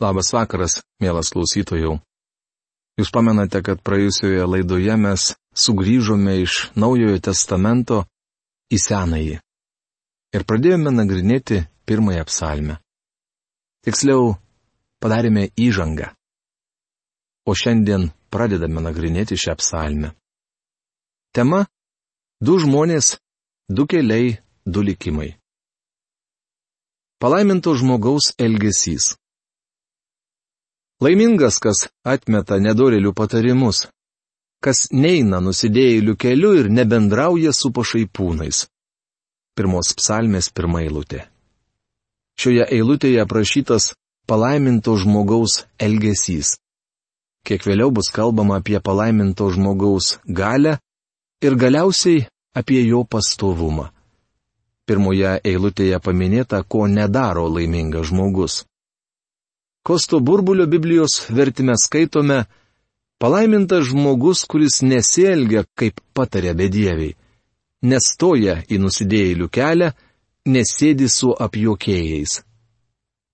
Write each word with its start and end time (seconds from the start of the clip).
Labas 0.00 0.30
vakaras, 0.32 0.78
mielas 0.96 1.28
klausytojų. 1.28 1.98
Jūs 2.96 3.10
pamenate, 3.12 3.60
kad 3.60 3.82
praėjusioje 3.84 4.46
laidoje 4.48 4.96
mes 4.96 5.26
sugrįžome 5.52 6.38
iš 6.40 6.70
Naujojo 6.72 7.20
testamento 7.20 8.06
į 8.72 8.80
Senąjį. 8.80 9.36
Ir 10.32 10.46
pradėjome 10.48 10.92
nagrinėti 10.94 11.60
pirmąją 11.84 12.24
psalmę. 12.30 12.78
Tiksliau, 13.84 14.38
padarėme 15.04 15.50
įžangą. 15.60 16.14
O 17.44 17.52
šiandien 17.52 18.08
pradedame 18.32 18.80
nagrinėti 18.80 19.36
šią 19.36 19.58
psalmę. 19.60 20.14
Tema- 21.36 21.66
du 22.46 22.56
žmonės, 22.56 23.18
du 23.68 23.84
keliai, 23.84 24.38
du 24.64 24.80
likimai. 24.80 25.36
Palaiminto 27.20 27.76
žmogaus 27.76 28.32
elgesys. 28.40 29.19
Laimingas, 31.00 31.56
kas 31.64 31.86
atmeta 32.04 32.58
nedorelių 32.60 33.14
patarimus, 33.16 33.86
kas 34.60 34.90
neina 34.92 35.40
nusidėjėlių 35.40 36.14
keliu 36.20 36.52
ir 36.60 36.68
nebendrauja 36.68 37.54
su 37.56 37.72
pašaipūnais. 37.72 38.66
Pirmos 39.56 39.94
psalmės 39.96 40.50
pirmą 40.52 40.84
eilutė. 40.84 41.24
Šioje 42.40 42.66
eilutėje 42.76 43.20
aprašytas 43.24 43.94
palaiminto 44.28 44.94
žmogaus 45.00 45.64
elgesys. 45.80 46.58
Kiek 47.48 47.64
vėliau 47.64 47.90
bus 47.96 48.12
kalbama 48.12 48.60
apie 48.60 48.78
palaiminto 48.84 49.48
žmogaus 49.52 50.18
galę 50.24 50.76
ir 51.40 51.56
galiausiai 51.56 52.26
apie 52.56 52.84
jo 52.84 53.02
pastovumą. 53.08 53.88
Pirmoje 54.84 55.38
eilutėje 55.46 56.00
paminėta, 56.04 56.60
ko 56.68 56.86
nedaro 56.90 57.46
laimingas 57.48 58.10
žmogus. 58.10 58.64
Kosto 59.82 60.20
burbulio 60.20 60.66
Biblijos 60.66 61.30
vertime 61.30 61.72
skaitome, 61.84 62.44
palaimintas 63.18 63.86
žmogus, 63.88 64.44
kuris 64.44 64.82
nesielgia, 64.84 65.64
kaip 65.74 66.02
patarė 66.12 66.52
bedieviai, 66.56 67.14
nestoja 67.88 68.58
į 68.68 68.80
nusidėjėlių 68.82 69.48
kelią, 69.48 69.88
nesėdi 70.52 71.08
su 71.08 71.32
apjokėjais. 71.32 72.42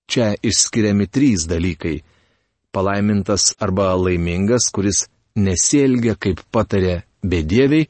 Čia 0.06 0.36
išskiriami 0.38 1.08
trys 1.10 1.48
dalykai- 1.50 1.96
palaimintas 2.74 3.56
arba 3.58 3.90
laimingas, 3.98 4.70
kuris 4.70 5.08
nesielgia, 5.34 6.14
kaip 6.14 6.46
patarė 6.52 7.02
bedieviai, 7.24 7.88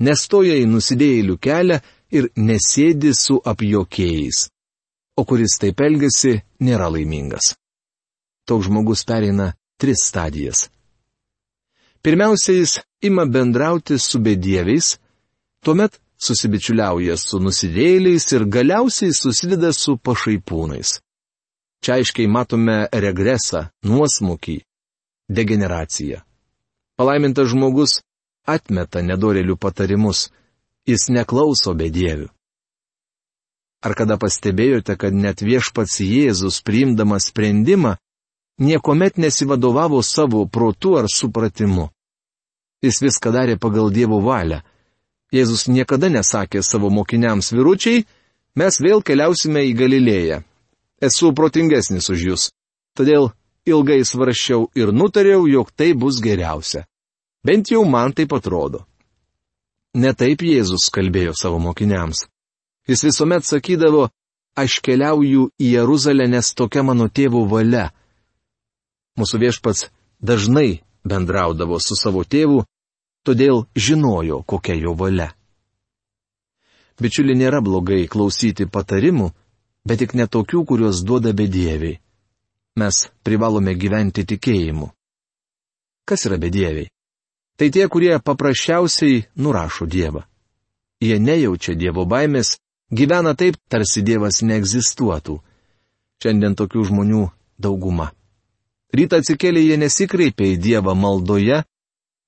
nestoja 0.00 0.58
į 0.58 0.66
nusidėjėlių 0.74 1.38
kelią 1.38 1.80
ir 2.10 2.30
nesėdi 2.36 3.14
su 3.14 3.38
apjokėjais. 3.38 4.48
O 5.16 5.24
kuris 5.24 5.58
taip 5.60 5.80
elgesi, 5.80 6.40
nėra 6.58 6.90
laimingas 6.90 7.54
toks 8.48 8.66
žmogus 8.66 9.04
pereina 9.04 9.52
tris 9.80 10.04
stadijas. 10.08 10.68
Pirmiausia, 12.02 12.54
jis 12.54 12.78
ima 13.00 13.24
bendrauti 13.26 13.98
su 13.98 14.18
bedieviais, 14.18 14.96
tuomet 15.62 16.00
susibičiuliauja 16.22 17.16
su 17.16 17.38
nusidėjėliais 17.42 18.26
ir 18.34 18.46
galiausiai 18.56 19.14
susideda 19.14 19.72
su 19.72 19.96
pašaipūnais. 19.96 20.98
Čia 21.82 21.98
aiškiai 21.98 22.28
matome 22.30 22.76
regresą, 23.04 23.68
nuosmukį, 23.86 24.60
degeneraciją. 25.28 26.22
Palaimintas 26.98 27.50
žmogus 27.50 27.98
atmeta 28.46 29.02
nedorelių 29.02 29.56
patarimus, 29.58 30.28
jis 30.86 31.08
neklauso 31.10 31.74
bedievių. 31.74 32.28
Ar 33.82 33.94
kada 33.98 34.14
pastebėjote, 34.14 34.94
kad 34.94 35.14
net 35.14 35.42
viešpats 35.42 35.98
Jėzus 36.06 36.60
priimdamas 36.62 37.32
sprendimą 37.32 37.96
niekuomet 38.58 39.16
nesivadovavo 39.16 40.02
savo 40.02 40.46
protu 40.46 40.96
ar 40.98 41.06
supratimu. 41.14 41.88
Jis 42.82 43.02
viską 43.02 43.30
darė 43.32 43.58
pagal 43.58 43.92
Dievo 43.94 44.20
valią. 44.20 44.60
Jėzus 45.32 45.68
niekada 45.68 46.10
nesakė 46.12 46.62
savo 46.62 46.90
mokiniams 46.90 47.52
vyručiai, 47.54 48.04
mes 48.58 48.80
vėl 48.80 49.02
keliausime 49.02 49.62
į 49.70 49.76
Galilėją. 49.78 50.42
Esu 51.00 51.32
protingesnis 51.32 52.10
už 52.12 52.24
jūs. 52.28 52.42
Todėl 52.98 53.30
ilgai 53.66 54.02
svarščiau 54.04 54.68
ir 54.74 54.92
nutariau, 54.92 55.46
jog 55.48 55.70
tai 55.74 55.94
bus 55.94 56.20
geriausia. 56.20 56.84
Bent 57.42 57.70
jau 57.70 57.84
man 57.88 58.12
taip 58.12 58.34
atrodo. 58.34 58.84
Netaip 59.94 60.42
Jėzus 60.42 60.90
kalbėjo 60.92 61.32
savo 61.38 61.58
mokiniams. 61.58 62.26
Jis 62.88 63.04
visuomet 63.08 63.46
sakydavo, 63.46 64.08
aš 64.58 64.80
keliauju 64.84 65.48
į 65.58 65.72
Jeruzalę, 65.76 66.26
nes 66.28 66.52
tokia 66.54 66.82
mano 66.82 67.08
tėvo 67.08 67.44
valia 67.48 67.90
Mūsų 69.20 69.40
viešpats 69.44 69.90
dažnai 70.20 70.82
bendraudavo 71.04 71.78
su 71.80 71.96
savo 71.98 72.24
tėvu, 72.24 72.62
todėl 73.26 73.66
žinojo, 73.76 74.42
kokia 74.46 74.76
jo 74.78 74.94
valia. 74.96 75.32
Bičiuli 77.02 77.34
nėra 77.34 77.60
blogai 77.64 78.06
klausyti 78.06 78.68
patarimų, 78.70 79.32
bet 79.88 80.02
tik 80.02 80.14
netokių, 80.14 80.64
kuriuos 80.68 81.02
duoda 81.02 81.32
bedieviai. 81.34 81.98
Mes 82.78 83.08
privalome 83.26 83.74
gyventi 83.76 84.24
tikėjimu. 84.24 84.88
Kas 86.08 86.24
yra 86.28 86.38
bedieviai? 86.40 86.88
Tai 87.58 87.68
tie, 87.68 87.84
kurie 87.88 88.14
paprasčiausiai 88.18 89.26
nurašo 89.36 89.86
Dievą. 89.86 90.24
Jie 91.02 91.18
nejaučia 91.18 91.74
Dievo 91.76 92.06
baimės, 92.08 92.56
gyvena 92.88 93.34
taip, 93.36 93.58
tarsi 93.68 94.02
Dievas 94.02 94.40
neegzistuotų. 94.46 95.36
Šiandien 96.22 96.56
tokių 96.56 96.86
žmonių 96.88 97.26
dauguma. 97.58 98.12
Rytą 98.92 99.22
atsikėlė 99.22 99.62
jie 99.64 99.76
nesikreipė 99.80 100.50
į 100.52 100.58
Dievą 100.60 100.92
maldoje, 100.94 101.62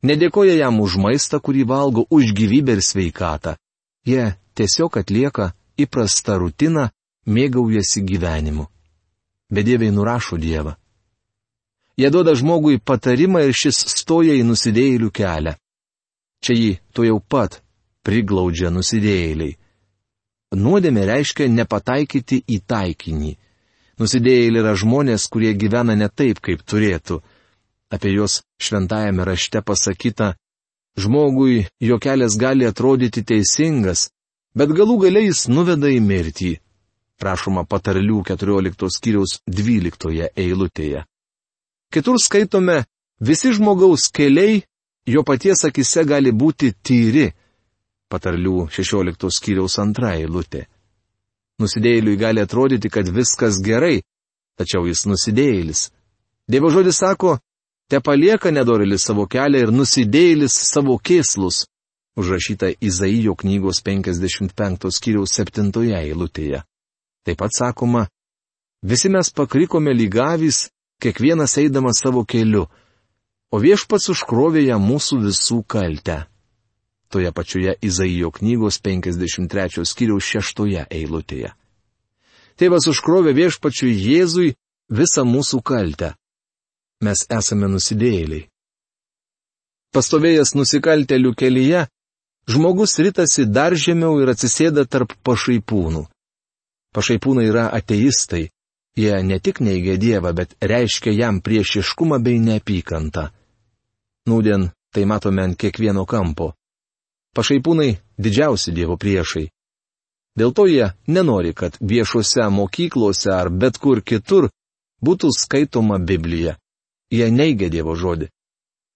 nedėkoja 0.08 0.54
jam 0.56 0.80
už 0.80 0.96
maistą, 0.96 1.40
kurį 1.40 1.64
valgo, 1.68 2.06
už 2.08 2.32
gyvybę 2.36 2.78
ir 2.78 2.82
sveikatą. 2.84 3.56
Jie 4.08 4.32
tiesiog 4.56 4.96
atlieka 5.00 5.52
įprastą 5.76 6.38
rutiną, 6.40 6.88
mėgaujasi 7.26 8.04
gyvenimu. 8.08 8.64
Bedieviai 9.52 9.92
nurašo 9.92 10.40
Dievą. 10.40 10.74
Jie 12.00 12.10
duoda 12.10 12.34
žmogui 12.34 12.80
patarimą 12.80 13.44
ir 13.44 13.54
šis 13.54 13.76
stoja 14.00 14.34
į 14.34 14.42
nusidėjėlių 14.48 15.10
kelią. 15.14 15.54
Čia 16.44 16.56
jį 16.56 16.72
to 16.92 17.04
jau 17.06 17.20
pat 17.20 17.60
priglaudžia 18.04 18.72
nusidėjėliai. 18.74 19.54
Nuodėmė 20.54 21.04
reiškia 21.08 21.46
nepataikyti 21.50 22.42
į 22.48 22.58
taikinį. 22.68 23.32
Nusidėjėliai 24.00 24.62
yra 24.64 24.74
žmonės, 24.74 25.28
kurie 25.30 25.52
gyvena 25.54 25.94
ne 25.94 26.08
taip, 26.08 26.40
kaip 26.42 26.64
turėtų. 26.66 27.20
Apie 27.94 28.10
juos 28.10 28.40
šventajame 28.58 29.26
rašte 29.28 29.62
pasakyta, 29.62 30.34
žmogui 30.98 31.66
jo 31.80 31.98
kelias 32.02 32.36
gali 32.40 32.66
atrodyti 32.66 33.22
teisingas, 33.22 34.08
bet 34.54 34.74
galų 34.74 34.98
galiai 35.06 35.28
jis 35.28 35.46
nuveda 35.48 35.90
į 35.94 36.00
mirtį. 36.02 36.52
Prašoma 37.22 37.62
patarlių 37.70 38.24
14 38.26 38.90
skyriaus 38.90 39.38
12 39.46 40.30
eilutėje. 40.34 41.04
Kitur 41.94 42.18
skaitome, 42.18 42.82
visi 43.20 43.52
žmogaus 43.54 44.08
keliai 44.10 44.64
jo 45.06 45.22
paties 45.22 45.64
akise 45.68 46.02
gali 46.04 46.32
būti 46.32 46.72
tyri. 46.82 47.28
Patarlių 48.10 48.66
16 48.74 49.30
skyriaus 49.30 49.78
antra 49.78 50.16
eilutė. 50.18 50.66
Nusidėjėliui 51.62 52.18
gali 52.18 52.42
atrodyti, 52.42 52.90
kad 52.90 53.08
viskas 53.14 53.60
gerai, 53.62 54.02
tačiau 54.58 54.88
jis 54.88 55.04
nusidėjėlis. 55.06 55.88
Dievo 56.50 56.70
žodis 56.74 56.98
sako, 56.98 57.38
te 57.88 58.00
palieka 58.02 58.50
nedorelis 58.50 59.06
savo 59.06 59.28
kelią 59.30 59.62
ir 59.66 59.72
nusidėjėlis 59.72 60.56
savo 60.72 60.98
kėslus, 60.98 61.64
užrašyta 62.18 62.72
Izaijo 62.82 63.36
knygos 63.38 63.82
55 63.86 64.90
skyriaus 64.98 65.38
7 65.38 65.70
eilutėje. 66.02 66.64
Taip 67.24 67.38
pat 67.38 67.54
sakoma, 67.54 68.08
visi 68.82 69.08
mes 69.08 69.30
pakrikome 69.30 69.94
lygavys, 69.94 70.68
kiekvienas 71.00 71.56
eidamas 71.62 72.02
savo 72.02 72.26
keliu, 72.26 72.66
o 73.54 73.62
viešpats 73.62 74.10
užkrovė 74.10 74.66
ją 74.66 74.82
mūsų 74.82 75.22
visų 75.28 75.62
kaltę 75.70 76.24
toje 77.08 77.32
pačioje 77.32 77.74
Izaijo 77.82 78.30
knygos 78.30 78.80
53 78.82 79.84
skyriaus 79.84 80.24
6 80.24 80.86
eilutėje. 80.90 81.52
Tėvas 82.58 82.86
užkrovė 82.90 83.34
viešpačiui 83.34 83.92
Jėzui 83.92 84.54
visą 84.88 85.24
mūsų 85.26 85.60
kaltę. 85.62 86.14
Mes 87.02 87.26
esame 87.28 87.68
nusidėjėliai. 87.68 88.46
Pastovėjęs 89.94 90.54
nusikaltelių 90.58 91.34
kelyje, 91.38 91.84
žmogus 92.50 92.98
ritasi 92.98 93.46
dar 93.46 93.74
žemiau 93.74 94.18
ir 94.22 94.32
atsisėda 94.34 94.86
tarp 94.90 95.14
pašaipūnų. 95.26 96.06
Pašaipūnai 96.94 97.46
yra 97.50 97.68
ateistai. 97.74 98.48
Jie 98.94 99.14
ne 99.26 99.40
tik 99.42 99.58
neigia 99.58 99.96
Dievą, 99.98 100.30
bet 100.38 100.54
reiškia 100.62 101.10
jam 101.14 101.40
priešiškumą 101.42 102.20
bei 102.22 102.38
neapykantą. 102.38 103.28
Nūdien 104.30 104.68
tai 104.94 105.02
matome 105.10 105.42
ant 105.42 105.58
kiekvieno 105.58 106.04
kampo. 106.06 106.52
Pašaipūnai 107.34 107.96
didžiausi 108.18 108.72
Dievo 108.72 108.96
priešai. 108.96 109.48
Dėl 110.38 110.52
to 110.54 110.66
jie 110.66 110.92
nenori, 111.06 111.54
kad 111.54 111.76
viešuose 111.80 112.46
mokyklose 112.50 113.30
ar 113.34 113.50
bet 113.50 113.78
kur 113.78 114.02
kitur 114.02 114.48
būtų 115.04 115.30
skaitoma 115.34 115.98
Biblija. 115.98 116.56
Jie 117.10 117.30
neigia 117.30 117.70
Dievo 117.70 117.94
žodį. 117.94 118.30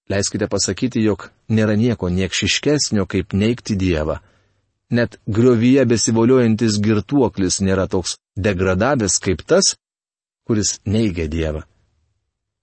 Leiskite 0.08 0.48
pasakyti, 0.48 1.02
jog 1.04 1.28
nėra 1.52 1.76
nieko 1.76 2.08
niekšiškesnio, 2.08 3.04
kaip 3.06 3.34
neikti 3.36 3.76
Dievą. 3.76 4.18
Net 4.90 5.18
griovyje 5.28 5.84
besivoliojantis 5.84 6.78
girtuoklis 6.80 7.60
nėra 7.60 7.84
toks 7.92 8.16
degradavęs 8.38 9.18
kaip 9.20 9.44
tas, 9.44 9.74
kuris 10.48 10.78
neigia 10.86 11.28
Dievą. 11.28 11.66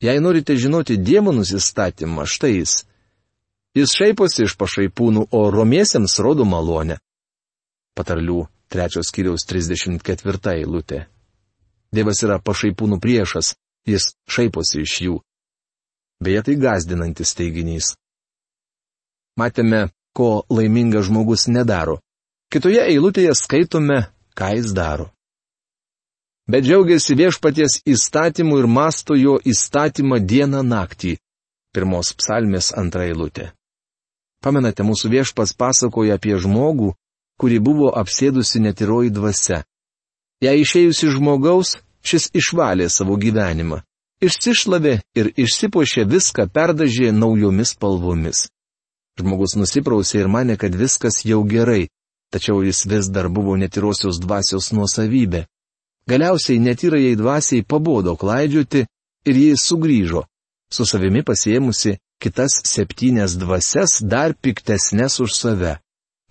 Jei 0.01 0.19
norite 0.19 0.57
žinoti 0.57 0.97
Dievo 0.97 1.31
nusistatymą, 1.31 2.25
štai 2.25 2.55
jis. 2.57 2.83
Jis 3.75 3.91
šaiposi 3.91 4.45
iš 4.45 4.55
pašaipūnų, 4.55 5.27
o 5.35 5.39
romiesiems 5.51 6.15
rodo 6.23 6.45
malonę. 6.47 6.95
Patarlių 7.95 8.45
trečios 8.71 9.11
kiriaus 9.11 9.43
34 9.49 10.53
eilutė. 10.61 11.05
Dievas 11.91 12.23
yra 12.23 12.39
pašaipūnų 12.39 12.99
priešas, 13.03 13.53
jis 13.87 14.13
šaiposi 14.31 14.83
iš 14.83 14.93
jų. 15.05 15.17
Beje, 16.23 16.41
tai 16.47 16.55
gazdinantis 16.59 17.35
teiginys. 17.35 17.91
Matėme, 19.35 19.89
ko 20.15 20.45
laimingas 20.49 21.09
žmogus 21.09 21.49
nedaro. 21.51 21.99
Kitoje 22.51 22.79
eilutėje 22.87 23.35
skaitome, 23.35 24.05
ką 24.39 24.53
jis 24.55 24.71
daro. 24.71 25.09
Bet 26.47 26.63
džiaugiasi 26.63 27.17
viešpaties 27.19 27.81
įstatymu 27.89 28.61
ir 28.61 28.67
masto 28.71 29.17
jo 29.17 29.35
įstatymą 29.43 30.21
dieną 30.23 30.61
naktį. 30.63 31.17
Pirmos 31.75 32.13
psalmės 32.15 32.71
antra 32.77 33.07
eilutė. 33.09 33.49
Pamenate, 34.45 34.85
mūsų 34.85 35.09
viešpas 35.09 35.55
pasakoja 35.57 36.19
apie 36.19 36.35
žmogų, 36.37 36.91
kuri 37.41 37.57
buvo 37.59 37.89
apsėdusi 37.97 38.61
netiroji 38.61 39.09
dvasia. 39.09 39.63
Jei 40.45 40.61
išėjusi 40.61 41.09
žmogaus, 41.15 41.79
šis 42.05 42.29
išvalė 42.37 42.85
savo 42.93 43.17
gyvenimą. 43.17 43.81
Išsišlavė 44.21 44.99
ir 45.17 45.31
išsipošė 45.33 46.05
viską 46.11 46.45
perdažė 46.53 47.09
naujomis 47.11 47.73
spalvomis. 47.73 48.45
Žmogus 49.19 49.57
nusiprausė 49.57 50.21
ir 50.21 50.29
mane, 50.29 50.59
kad 50.61 50.75
viskas 50.75 51.23
jau 51.25 51.41
gerai, 51.43 51.89
tačiau 52.31 52.61
jis 52.63 52.85
vis 52.85 53.09
dar 53.09 53.31
buvo 53.33 53.57
netirosios 53.57 54.21
dvasios 54.21 54.71
nuosavybė. 54.77 55.45
Galiausiai 56.05 56.61
netyrajai 56.61 57.17
dvasiai 57.17 57.65
pabodo 57.65 58.13
klaidžiuoti 58.15 58.85
ir 59.25 59.35
jis 59.41 59.65
sugrįžo, 59.65 60.27
su 60.69 60.85
savimi 60.85 61.23
pasiemusi 61.25 61.97
kitas 62.25 62.57
septynes 62.65 63.37
dvasias 63.37 63.99
dar 64.01 64.33
piktesnės 64.33 65.19
už 65.21 65.35
save. 65.37 65.73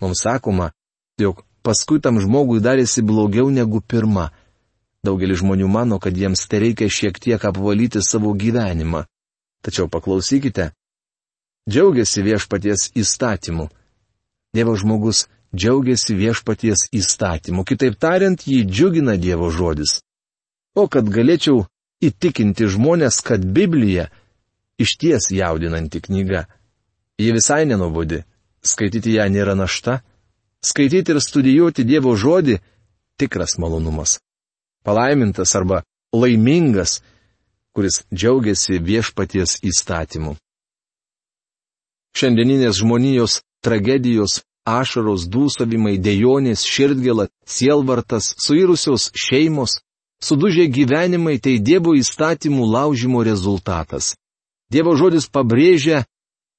Mums 0.03 0.25
sakoma, 0.27 0.73
jog 1.15 1.45
paskui 1.63 2.01
tam 2.03 2.19
žmogui 2.19 2.59
darėsi 2.59 2.99
blogiau 3.01 3.47
negu 3.47 3.79
pirma. 3.79 4.33
Daugelis 5.05 5.39
žmonių 5.39 5.69
mano, 5.71 5.99
kad 6.03 6.17
jiems 6.17 6.43
tai 6.51 6.59
reikia 6.65 6.89
šiek 6.91 7.19
tiek 7.23 7.45
apvalyti 7.47 8.01
savo 8.03 8.33
gyvenimą. 8.35 9.05
Tačiau 9.63 9.87
paklausykite. 9.87 10.73
Džiaugiasi 11.69 12.25
viešpaties 12.27 12.89
įstatymu. 12.99 13.69
Dievo 14.53 14.75
žmogus 14.75 15.25
džiaugiasi 15.55 16.17
viešpaties 16.19 16.89
įstatymu. 16.91 17.63
Kitaip 17.63 17.95
tariant, 17.95 18.43
jį 18.43 18.65
džiugina 18.67 19.15
Dievo 19.21 19.47
žodis. 19.47 20.01
O 20.75 20.89
kad 20.91 21.07
galėčiau 21.07 21.63
įtikinti 22.03 22.67
žmonės, 22.67 23.21
kad 23.23 23.39
Biblija 23.41 24.09
išties 24.77 25.31
jaudinanti 25.31 26.01
knyga. 26.01 26.45
Ji 27.17 27.31
visai 27.31 27.65
nenubodi. 27.65 28.23
Skaityti 28.65 29.15
ją 29.17 29.29
nėra 29.29 29.55
našta 29.55 30.01
skaityti 30.65 31.13
ir 31.13 31.19
studijuoti 31.21 31.85
Dievo 31.85 32.15
žodį- 32.17 32.59
tikras 33.19 33.57
malonumas. 33.61 34.19
Palaimintas 34.85 35.55
arba 35.55 35.83
laimingas, 36.13 37.01
kuris 37.73 38.03
džiaugiasi 38.13 38.79
viešpaties 38.89 39.59
įstatymu. 39.69 40.35
Šiandieninės 42.17 42.79
žmonijos 42.81 43.41
tragedijos, 43.65 44.41
ašaros, 44.65 45.27
dūsavimai, 45.33 45.95
dejonės, 46.07 46.63
širdgėla, 46.73 47.27
sielvartas, 47.45 48.33
suirusios 48.45 49.11
šeimos, 49.25 49.81
sudužė 50.23 50.65
gyvenimai 50.77 51.37
tai 51.43 51.59
Dievo 51.59 51.91
įstatymų 52.01 52.63
laužimo 52.75 53.23
rezultatas. 53.23 54.15
Dievo 54.71 54.95
žodis 54.97 55.27
pabrėžia, 55.29 56.03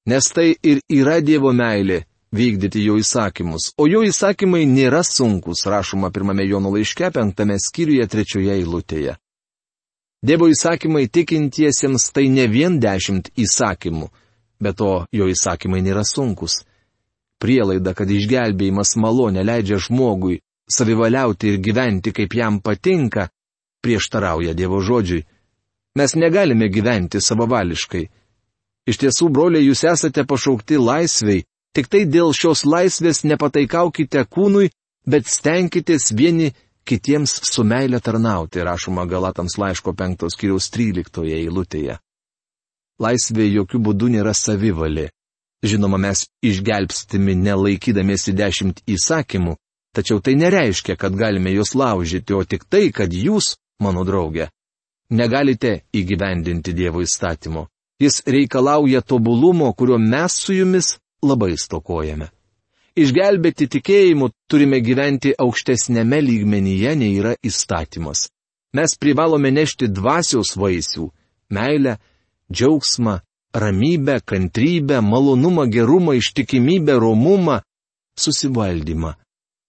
nes 0.07 0.29
tai 0.31 0.53
ir 0.63 0.79
yra 0.87 1.19
Dievo 1.21 1.51
meilė 1.53 2.05
vykdyti 2.31 2.83
jo 2.83 2.97
įsakymus, 2.99 3.71
o 3.79 3.87
jo 3.87 4.03
įsakymai 4.03 4.65
nėra 4.67 5.03
sunkus, 5.03 5.65
rašoma 5.67 6.11
pirmame 6.11 6.45
Jono 6.47 6.71
laiške 6.73 7.11
penktame 7.15 7.57
skyriuje 7.59 8.07
trečioje 8.07 8.55
eilutėje. 8.59 9.17
Dievo 10.23 10.47
įsakymai 10.49 11.07
tikintiesiems 11.13 12.09
tai 12.11 12.27
ne 12.33 12.47
vien 12.49 12.79
dešimt 12.81 13.29
įsakymų, 13.37 14.09
bet 14.59 14.79
to 14.81 15.05
jo 15.13 15.27
įsakymai 15.29 15.83
nėra 15.85 16.03
sunkus. 16.07 16.63
Prielaida, 17.37 17.93
kad 17.93 18.09
išgelbėjimas 18.09 18.95
malonė 18.97 19.43
leidžia 19.45 19.77
žmogui 19.77 20.39
savivaliauti 20.67 21.53
ir 21.53 21.59
gyventi 21.61 22.11
kaip 22.11 22.33
jam 22.33 22.59
patinka, 22.61 23.29
prieštarauja 23.85 24.55
Dievo 24.57 24.81
žodžiui. 24.81 25.25
Mes 25.97 26.13
negalime 26.15 26.69
gyventi 26.69 27.21
savavališkai. 27.23 28.05
Iš 28.87 28.99
tiesų, 29.01 29.29
broliai, 29.33 29.65
jūs 29.65 29.83
esate 29.89 30.23
pašaukti 30.27 30.77
laisviai, 30.79 31.41
Tik 31.77 31.91
tai 31.93 32.07
dėl 32.09 32.31
šios 32.33 32.63
laisvės 32.65 33.19
nepataikaukite 33.29 34.23
kūnui, 34.33 34.71
bet 35.05 35.27
stenkitės 35.29 36.09
vieni 36.09 36.47
kitiems 36.89 37.35
su 37.51 37.61
meilė 37.61 37.99
tarnauti, 38.01 38.63
rašoma 38.65 39.05
Galatams 39.05 39.59
laiško 39.61 39.93
5 39.99 40.25
skyriaus 40.33 40.71
13 40.73 41.27
eilutėje. 41.37 41.99
Laisvė 42.97 43.45
jokių 43.51 43.83
būdų 43.89 44.09
nėra 44.15 44.33
savivalė. 44.33 45.11
Žinoma, 45.61 45.99
mes 46.01 46.25
išgelbstimi 46.41 47.35
nelaikydamiesi 47.43 48.33
dešimt 48.33 48.81
įsakymų, 48.89 49.53
tačiau 49.93 50.17
tai 50.17 50.33
nereiškia, 50.41 50.97
kad 50.97 51.13
galime 51.13 51.53
juos 51.53 51.75
laužyti, 51.77 52.33
o 52.33 52.41
tik 52.41 52.65
tai, 52.65 52.87
kad 52.89 53.13
jūs, 53.13 53.53
mano 53.85 54.01
draugė, 54.01 54.49
negalite 55.09 55.81
įgyvendinti 55.93 56.73
Dievo 56.73 57.01
įstatymo. 57.01 57.67
Jis 57.99 58.21
reikalauja 58.25 59.01
tobulumo, 59.01 59.73
kurio 59.73 59.97
mes 59.97 60.33
su 60.33 60.53
jumis 60.53 60.97
labai 61.23 61.55
stokojame. 61.57 62.29
Išgelbėti 62.97 63.67
tikėjimu 63.69 64.31
turime 64.49 64.79
gyventi 64.81 65.33
aukštesnėme 65.37 66.17
lygmenyje 66.21 66.95
nei 66.97 67.17
yra 67.19 67.35
įstatymas. 67.45 68.27
Mes 68.73 68.97
privalome 68.99 69.51
nešti 69.53 69.87
dvasios 69.87 70.55
vaisių- 70.57 71.09
meilę, 71.57 71.97
džiaugsmą, 72.51 73.19
ramybę, 73.53 74.21
kantrybę, 74.25 75.01
malonumą, 75.01 75.65
gerumą, 75.69 76.13
ištikimybę, 76.13 76.99
romumą, 76.99 77.61
susivaldymą. 78.17 79.13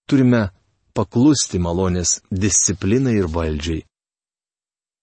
Turime 0.09 0.49
paklusti 0.93 1.59
malonės 1.59 2.21
disciplinai 2.31 3.15
ir 3.21 3.27
valdžiai. 3.27 3.88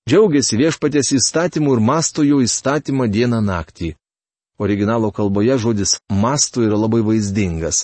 Džiaugiasi 0.07 0.55
viešpatės 0.55 1.09
įstatymu 1.17 1.73
ir 1.75 1.81
masto 1.83 2.23
jo 2.23 2.37
įstatymą 2.39 3.09
dieną 3.11 3.41
naktį. 3.43 3.89
Originalo 4.63 5.09
kalboje 5.11 5.57
žodis 5.59 5.97
mastu 6.09 6.63
yra 6.63 6.77
labai 6.79 7.01
vaizdingas. 7.03 7.81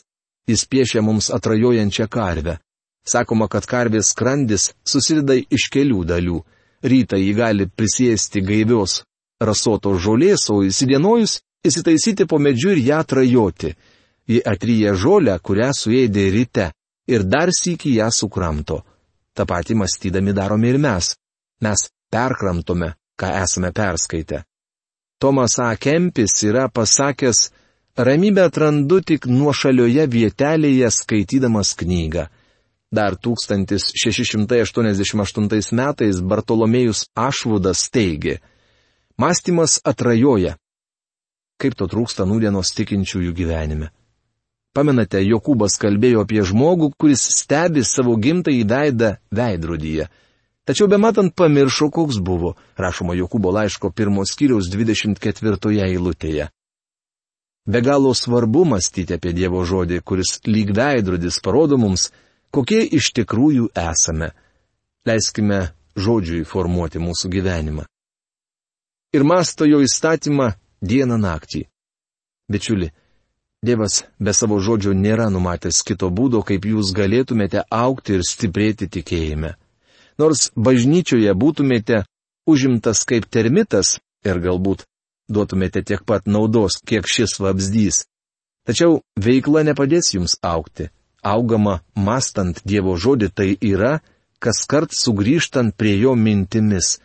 Jis 0.47 0.63
piešia 0.71 1.03
mums 1.03 1.33
atrajojančią 1.35 2.07
karvę. 2.07 2.61
Sakoma, 3.03 3.49
kad 3.51 3.67
karvės 3.67 4.13
skrandis 4.15 4.69
susideda 4.87 5.35
iš 5.35 5.67
kelių 5.75 6.05
dalių. 6.07 6.39
Rytą 6.87 7.19
jį 7.19 7.33
gali 7.35 7.67
prisėsti 7.67 8.43
gaivios 8.47 9.01
rasotos 9.43 9.99
žolės, 10.05 10.47
o 10.55 10.63
įsidienojus 10.63 11.41
įsitaisyti 11.67 12.29
po 12.31 12.39
medžiu 12.39 12.71
ir 12.77 12.85
ją 12.87 13.01
trajoti. 13.03 13.73
Ji 14.31 14.39
atryja 14.47 14.95
žolę, 14.95 15.35
kurią 15.43 15.73
suėdė 15.75 16.29
ryte, 16.31 16.69
ir 17.11 17.27
dar 17.27 17.51
sįki 17.51 17.97
ją 17.99 18.13
sukramto. 18.15 18.79
Ta 19.35 19.43
pati 19.47 19.75
mąstydami 19.75 20.35
darome 20.39 20.71
ir 20.71 20.79
mes. 20.79 21.17
Mes 21.63 21.89
perkramtome, 22.13 22.95
ką 23.19 23.27
esame 23.43 23.73
perskaitę. 23.73 24.45
Tomas 25.23 25.59
A. 25.59 25.77
Kempis 25.77 26.43
yra 26.43 26.69
pasakęs, 26.69 27.51
ramybę 27.97 28.45
atrandu 28.49 29.01
tik 29.09 29.27
nuošalioje 29.27 30.07
vietelėje 30.11 30.91
skaitydamas 30.91 31.75
knygą. 31.79 32.27
Dar 32.93 33.17
1688 33.17 35.73
metais 35.81 36.21
Bartolomėjus 36.21 37.07
Ašvudas 37.17 37.91
teigė, 37.95 38.39
mąstymas 39.17 39.81
atrajoja. 39.85 40.57
Kaip 41.57 41.75
to 41.79 41.87
trūksta 41.89 42.25
nūdienos 42.29 42.75
tikinčiųjų 42.77 43.33
gyvenime. 43.39 43.89
Pamenate, 44.73 45.21
Jokūbas 45.21 45.77
kalbėjo 45.81 46.21
apie 46.25 46.43
žmogų, 46.49 46.93
kuris 46.99 47.23
stebi 47.39 47.85
savo 47.85 48.17
gimtąjį 48.17 48.65
veidą 48.69 49.17
veidrodyje. 49.31 50.09
Tačiau 50.65 50.87
be 50.89 50.99
matant 50.99 51.35
pamiršo, 51.35 51.91
koks 51.91 52.21
buvo, 52.23 52.55
rašoma 52.79 53.17
Jokūbo 53.19 53.51
laiško 53.51 53.91
pirmos 53.91 54.31
skyriaus 54.35 54.71
24 54.71 55.81
eilutėje. 55.89 56.49
Be 57.67 57.81
galo 57.83 58.15
svarbu 58.15 58.65
mąstyti 58.71 59.15
apie 59.15 59.33
Dievo 59.35 59.63
žodį, 59.67 60.01
kuris 60.03 60.39
lyg 60.47 60.71
veidrodis 60.75 61.39
parodo 61.43 61.79
mums, 61.79 62.11
kokie 62.51 62.83
iš 62.83 63.13
tikrųjų 63.19 63.69
esame. 63.79 64.33
Leiskime 65.07 65.73
žodžiui 65.97 66.45
formuoti 66.47 66.99
mūsų 66.99 67.31
gyvenimą. 67.31 67.87
ir 69.13 69.25
masto 69.25 69.67
jo 69.69 69.83
įstatymą 69.85 70.53
dieną 70.81 71.19
naktį. 71.21 71.67
Bičiuli, 72.49 72.89
Dievas 73.63 74.05
be 74.19 74.33
savo 74.35 74.59
žodžio 74.59 74.91
nėra 74.91 75.29
numatęs 75.31 75.83
kito 75.87 76.09
būdo, 76.11 76.41
kaip 76.43 76.65
jūs 76.67 76.91
galėtumėte 76.97 77.63
aukti 77.71 78.17
ir 78.17 78.25
stiprėti 78.27 78.89
tikėjime. 78.89 79.53
Nors 80.23 80.51
bažnyčioje 80.55 81.35
būtumėte 81.35 82.05
užimtas 82.47 83.03
kaip 83.11 83.27
termitas 83.27 83.97
ir 84.23 84.39
galbūt 84.45 84.85
duotumėte 85.33 85.83
tiek 85.83 86.03
pat 86.07 86.29
naudos, 86.31 86.79
kiek 86.87 87.09
šis 87.09 87.39
vabzdys. 87.43 88.05
Tačiau 88.67 89.01
veikla 89.19 89.65
nepadės 89.67 90.13
jums 90.15 90.37
aukti. 90.47 90.91
Augama 91.23 91.81
mastant 91.95 92.61
Dievo 92.67 92.95
žodį 92.99 93.29
tai 93.35 93.49
yra, 93.63 93.99
kas 94.43 94.63
kart 94.71 94.95
sugrįžtant 94.95 95.75
prie 95.79 95.97
jo 95.99 96.15
mintimis, 96.19 96.99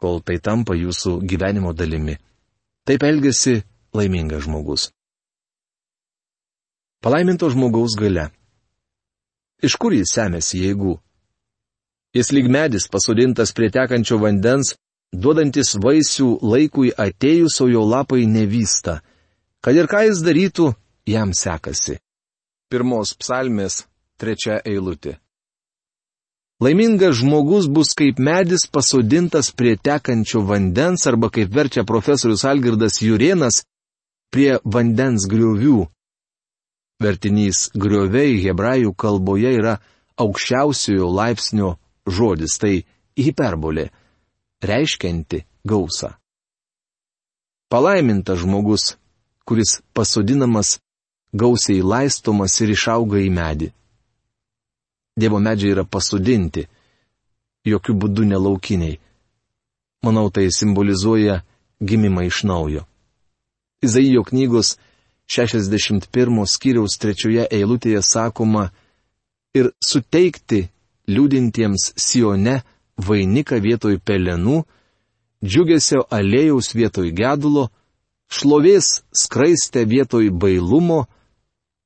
kol 0.00 0.20
tai 0.24 0.38
tampa 0.40 0.76
jūsų 0.76 1.18
gyvenimo 1.24 1.72
dalimi. 1.76 2.16
Taip 2.88 3.04
elgesi 3.04 3.60
laimingas 3.96 4.44
žmogus. 4.44 4.88
Palaiminto 7.04 7.48
žmogaus 7.52 7.96
gale. 7.96 8.28
Iš 9.64 9.76
kur 9.80 9.92
jis 9.96 10.12
semėsi 10.16 10.60
jėgų? 10.64 10.98
Jis 12.14 12.32
lyg 12.34 12.48
medis 12.50 12.88
pasodintas 12.90 13.52
prie 13.54 13.70
tekančio 13.70 14.18
vandens, 14.18 14.74
duodantis 15.14 15.76
vaisių 15.78 16.40
laikui 16.42 16.90
atėjus, 16.90 17.60
o 17.62 17.68
jo 17.70 17.84
lapai 17.86 18.26
nevysta. 18.26 19.00
Kad 19.62 19.78
ir 19.78 19.86
ką 19.86 20.02
jis 20.08 20.22
darytų, 20.26 20.72
jam 21.06 21.34
sekasi. 21.36 22.00
Pirmos 22.70 23.14
psalmės 23.14 23.84
trečia 24.18 24.58
eilutė. 24.66 25.18
Laimingas 26.60 27.16
žmogus 27.22 27.70
bus 27.72 27.94
kaip 27.96 28.18
medis 28.20 28.66
pasodintas 28.68 29.48
prie 29.56 29.78
tekančio 29.80 30.42
vandens 30.44 31.06
arba 31.08 31.30
kaip 31.32 31.54
verčia 31.54 31.86
profesorius 31.88 32.44
Algirdas 32.44 33.00
Jurienas 33.00 33.62
prie 34.34 34.58
vandens 34.64 35.24
griovių. 35.30 35.86
Vertinys 37.00 37.70
grioviai 37.72 38.42
hebrajų 38.44 38.92
kalboje 38.92 39.54
yra 39.56 39.78
aukščiausiojo 40.20 41.08
laipsnio 41.08 41.78
žodis, 42.06 42.56
tai 42.60 42.84
hiperbolė, 43.18 43.90
reiškianti 44.62 45.44
gausą. 45.64 46.14
Palaimintas 47.70 48.40
žmogus, 48.42 48.96
kuris 49.46 49.78
pasodinamas, 49.94 50.80
gausiai 51.32 51.82
laistomas 51.82 52.56
ir 52.60 52.72
išauga 52.74 53.20
į 53.22 53.30
medį. 53.30 53.68
Dievo 55.20 55.38
medžiai 55.42 55.74
yra 55.76 55.84
pasodinti, 55.84 56.66
jokių 57.66 57.94
būdų 58.02 58.26
nelaukiniai. 58.32 58.98
Manau, 60.02 60.30
tai 60.32 60.48
simbolizuoja 60.50 61.42
gimimą 61.80 62.24
iš 62.26 62.44
naujo. 62.48 62.86
Izaijo 63.84 64.24
knygos 64.24 64.78
61 65.30 66.46
skyriaus 66.48 66.98
trečioje 67.00 67.46
eilutėje 67.52 68.02
sakoma 68.02 68.70
ir 69.54 69.70
suteikti 69.84 70.66
liūdintiems 71.10 71.92
Sione 71.98 72.60
vainiką 73.00 73.58
vietoj 73.62 73.98
pelenų, 74.04 74.62
džiugesio 75.44 76.04
alėjaus 76.12 76.72
vietoj 76.76 77.10
gedulo, 77.16 77.68
šlovės 78.30 79.00
skraistę 79.12 79.84
vietoj 79.88 80.30
bailumo, 80.30 81.06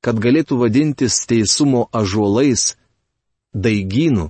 kad 0.05 0.19
galėtų 0.21 0.59
vadintis 0.61 1.23
teisumo 1.29 1.87
ažuolais, 1.93 2.75
daigynų 3.55 4.29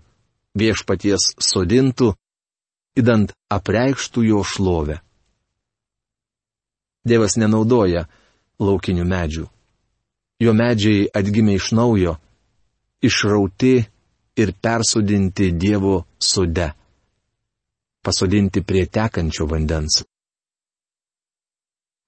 viešpaties 0.55 1.33
sodintų, 1.43 2.13
įdant 2.95 3.35
apreikštų 3.51 4.29
jo 4.29 4.45
šlovę. 4.47 5.01
Dievas 7.05 7.35
nenaudoja 7.37 8.07
laukinių 8.63 9.05
medžių. 9.05 9.49
Jo 10.41 10.53
medžiai 10.57 11.09
atgimė 11.15 11.59
iš 11.59 11.73
naujo, 11.77 12.17
išrauti 13.05 13.85
ir 14.37 14.53
persodinti 14.53 15.53
Dievo 15.53 16.05
sode. 16.19 16.71
Pasodinti 18.05 18.62
prie 18.62 18.87
tekančio 18.87 19.47
vandens. 19.47 20.03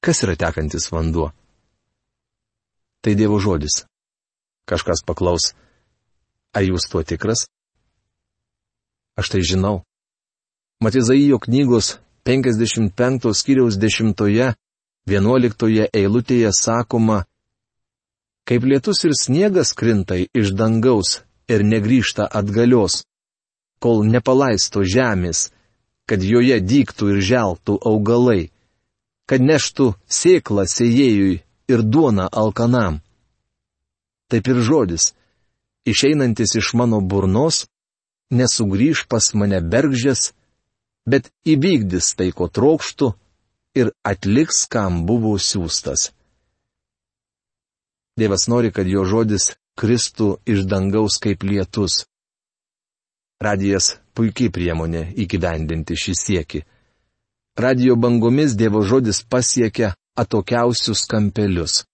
Kas 0.00 0.22
yra 0.22 0.36
tekantis 0.36 0.90
vanduo? 0.92 1.30
Tai 3.00 3.14
Dievo 3.14 3.38
žodis. 3.40 3.84
Kažkas 4.66 5.02
paklaus, 5.06 5.54
Ar 6.56 6.64
jūs 6.64 6.88
tuo 6.88 7.02
tikras? 7.04 7.44
Aš 9.20 9.28
tai 9.32 9.42
žinau. 9.44 9.84
Matizaijo 10.80 11.36
knygos 11.44 11.98
55 12.24 13.32
skyriaus 13.36 13.76
10-11 13.76 14.56
eilutėje 16.00 16.50
sakoma, 16.56 17.18
kaip 18.48 18.64
lietus 18.64 19.04
ir 19.04 19.12
sniegas 19.20 19.74
krintai 19.76 20.32
iš 20.32 20.56
dangaus 20.56 21.20
ir 21.48 21.62
negrįžta 21.62 22.26
atgalios, 22.40 23.04
kol 23.82 24.04
nepalaisto 24.04 24.82
žemės, 24.82 25.50
kad 26.06 26.22
joje 26.22 26.58
dyktų 26.62 27.10
ir 27.14 27.20
želtų 27.30 27.78
augalai, 27.90 28.50
kad 29.26 29.42
neštų 29.42 29.92
sėklą 30.06 30.66
sėjėjui 30.70 31.42
ir 31.68 31.82
duona 31.82 32.28
alkanam. 32.30 33.00
Taip 34.30 34.48
ir 34.50 34.62
žodis 34.62 35.12
išeinantis 35.86 36.56
iš 36.58 36.72
mano 36.74 37.00
burnos, 37.00 37.66
nesugrįž 38.30 39.06
pas 39.10 39.30
mane 39.38 39.60
bergžės, 39.62 40.32
bet 41.06 41.30
įvykdys 41.46 42.14
tai, 42.18 42.32
ko 42.34 42.50
trokštų 42.50 43.12
ir 43.78 43.92
atliks, 44.02 44.66
kam 44.66 45.04
buvo 45.06 45.36
siūstas. 45.38 46.10
Dievas 48.16 48.48
nori, 48.48 48.72
kad 48.72 48.88
jo 48.88 49.04
žodis 49.04 49.54
kristų 49.76 50.28
iš 50.48 50.64
dangaus 50.70 51.18
kaip 51.22 51.44
lietus. 51.44 52.04
Radijas 53.42 53.96
puikiai 54.16 54.52
priemonė 54.52 55.12
įgyvendinti 55.22 55.96
šį 56.02 56.14
siekį. 56.22 56.60
Radio 57.60 57.96
bangomis 57.96 58.56
Dievo 58.56 58.82
žodis 58.84 59.22
pasiekia 59.22 59.94
atokiausius 60.16 61.04
kampelius. 61.08 61.84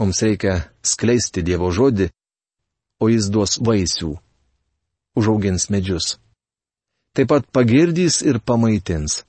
Mums 0.00 0.20
reikia 0.24 0.58
skleisti 0.84 1.44
Dievo 1.44 1.70
žodį 1.72 2.10
o 3.02 3.10
jis 3.10 3.28
duos 3.34 3.58
vaisių. 3.58 4.14
Užaugins 5.18 5.66
medžius. 5.74 6.16
Taip 7.12 7.28
pat 7.32 7.48
pagirdys 7.52 8.22
ir 8.24 8.38
pamaitins. 8.40 9.24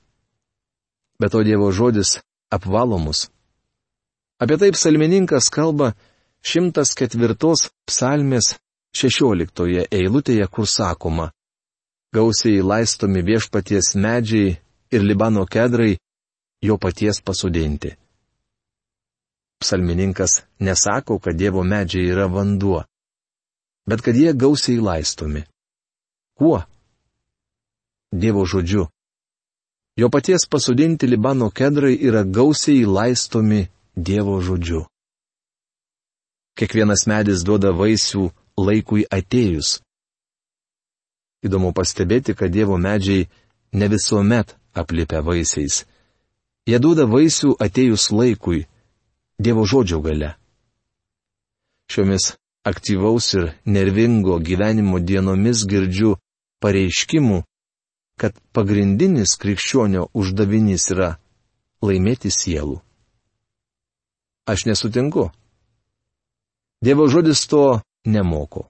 Bet 1.20 1.34
o 1.36 1.42
Dievo 1.44 1.72
žodis 1.76 2.20
apvalomus. 2.54 3.28
Apie 4.40 4.60
tai 4.62 4.72
psalmininkas 4.76 5.50
kalba 5.52 5.94
104 6.44 7.36
psalmės 7.88 8.56
16 8.94 9.88
eilutėje, 9.92 10.48
kur 10.48 10.68
sakoma, 10.68 11.32
gausiai 12.14 12.62
laistomi 12.62 13.24
viešpaties 13.26 13.96
medžiai 13.96 14.58
ir 14.92 15.02
Libano 15.02 15.46
kedrai 15.46 15.98
jo 16.62 16.78
paties 16.78 17.22
pasodinti. 17.22 17.96
Psalmininkas 19.64 20.44
nesako, 20.60 21.20
kad 21.20 21.40
Dievo 21.40 21.64
medžiai 21.64 22.12
yra 22.12 22.28
vanduo 22.28 22.84
bet 23.86 24.02
kad 24.02 24.16
jie 24.16 24.34
gausiai 24.34 24.80
laistomi. 24.80 25.44
Kuo? 26.38 26.62
Dievo 28.12 28.46
žodžiu. 28.46 28.88
Jo 29.98 30.10
paties 30.10 30.48
pasodinti 30.50 31.08
Libano 31.08 31.50
kedrai 31.50 31.98
yra 32.02 32.24
gausiai 32.24 32.86
laistomi 32.86 33.68
Dievo 33.96 34.40
žodžiu. 34.42 34.86
Kiekvienas 36.54 37.08
medis 37.10 37.42
duoda 37.46 37.72
vaisių 37.74 38.28
laikui 38.58 39.08
atėjus. 39.10 39.80
Įdomu 41.44 41.74
pastebėti, 41.74 42.36
kad 42.38 42.54
Dievo 42.54 42.78
medžiai 42.78 43.28
ne 43.74 43.88
visuomet 43.90 44.54
aplipia 44.74 45.24
vaisiais. 45.26 45.84
Jie 46.70 46.80
duoda 46.80 47.08
vaisių 47.10 47.58
atėjus 47.60 48.12
laikui, 48.14 48.68
Dievo 49.42 49.66
žodžio 49.66 50.00
gale. 50.06 50.36
Šiomis 51.92 52.36
aktyvaus 52.64 53.34
ir 53.34 53.50
nervingo 53.66 54.38
gyvenimo 54.40 55.02
dienomis 55.04 55.66
girdžiu 55.68 56.16
pareiškimų, 56.64 57.44
kad 58.16 58.38
pagrindinis 58.56 59.36
krikščionio 59.42 60.08
uždavinys 60.14 60.86
yra 60.94 61.10
laimėti 61.84 62.32
sielų. 62.32 62.80
Aš 64.48 64.68
nesutinku. 64.70 65.32
Dievo 66.84 67.08
žodis 67.08 67.48
to 67.48 67.80
nemoko. 68.06 68.68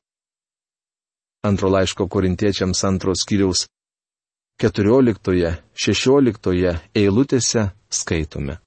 Antro 1.41 1.69
laiško 1.69 2.07
korintiečiams 2.07 2.83
antros 2.83 3.21
skyriaus 3.25 3.67
14-16 4.61 6.77
eilutėse 6.93 7.69
skaitome. 7.89 8.57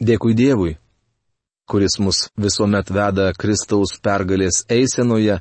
Dėkui 0.00 0.34
Dievui, 0.34 0.78
kuris 1.68 1.98
mus 2.00 2.28
visuomet 2.40 2.90
veda 2.90 3.32
Kristaus 3.36 4.00
pergalės 4.00 4.64
eisenoje 4.72 5.40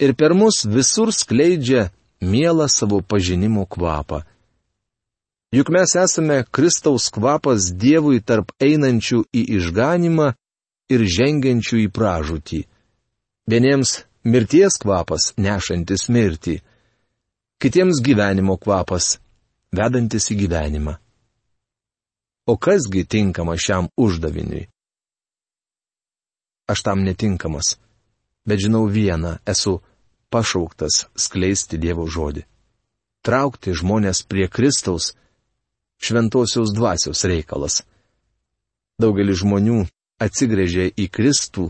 ir 0.00 0.14
per 0.16 0.34
mus 0.34 0.64
visur 0.64 1.12
skleidžia 1.12 1.90
mielą 2.24 2.68
savo 2.72 3.02
pažinimo 3.04 3.66
kvapą. 3.68 4.24
Juk 5.52 5.68
mes 5.76 5.92
esame 5.96 6.44
Kristaus 6.48 7.10
kvapas 7.12 7.72
Dievui 7.72 8.20
tarp 8.24 8.52
einančių 8.64 9.24
į 9.28 9.60
išganimą 9.60 10.32
ir 10.92 11.04
žengiančių 11.04 11.82
į 11.84 11.88
pražūtį. 11.94 12.60
Vieniems 13.48 14.02
mirties 14.24 14.78
kvapas 14.80 15.32
nešantis 15.40 16.08
mirtį, 16.12 16.58
kitiems 17.62 18.00
gyvenimo 18.04 18.56
kvapas 18.60 19.18
vedantis 19.72 20.30
į 20.32 20.38
gyvenimą. 20.44 20.96
O 22.48 22.56
kasgi 22.56 23.04
tinkama 23.04 23.58
šiam 23.60 23.90
uždaviniui? 23.96 24.68
Aš 26.68 26.82
tam 26.84 27.04
netinkamas, 27.04 27.76
bet 28.48 28.60
žinau 28.64 28.86
vieną, 28.88 29.38
esu 29.48 29.78
pašauktas 30.32 31.06
skleisti 31.16 31.80
Dievo 31.80 32.04
žodį. 32.08 32.44
Traukti 33.24 33.72
žmonės 33.76 34.22
prie 34.28 34.48
Kristaus 34.48 35.14
šventosios 36.00 36.72
dvasios 36.76 37.24
reikalas. 37.28 37.82
Daugelis 39.00 39.40
žmonių 39.42 39.84
atsigrėžė 40.22 40.90
į 40.98 41.08
Kristų, 41.14 41.68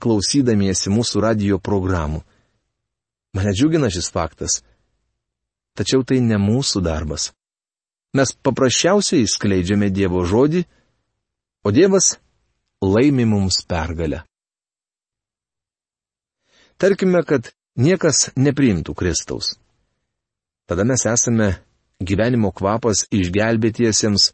klausydamiesi 0.00 0.92
mūsų 0.92 1.22
radio 1.24 1.58
programų. 1.60 2.22
Mane 3.36 3.52
džiugina 3.54 3.90
šis 3.92 4.10
faktas. 4.10 4.60
Tačiau 5.78 6.02
tai 6.02 6.18
ne 6.24 6.40
mūsų 6.40 6.82
darbas. 6.82 7.30
Mes 8.16 8.32
paprasčiausiai 8.42 9.28
skleidžiame 9.30 9.90
Dievo 9.94 10.24
žodį, 10.26 10.64
o 11.62 11.70
Dievas 11.70 12.16
laimi 12.82 13.28
mums 13.28 13.60
pergalę. 13.68 14.24
Tarkime, 16.80 17.22
kad 17.28 17.52
niekas 17.76 18.30
nepriimtų 18.40 18.96
Kristaus. 18.96 19.54
Tada 20.66 20.86
mes 20.88 21.04
esame 21.06 21.52
gyvenimo 22.00 22.50
kvapas 22.56 23.04
išgelbėtiesiems 23.12 24.30